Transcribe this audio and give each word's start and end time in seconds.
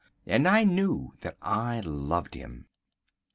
And 0.25 0.47
I 0.47 0.63
knew 0.63 1.11
that 1.21 1.37
I 1.43 1.79
loved 1.81 2.33
him. 2.33 2.65